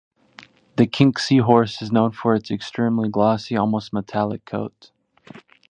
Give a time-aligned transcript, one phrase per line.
[0.77, 4.89] The Kinsky horse is known for its extremely glossy, almost metallic, coat.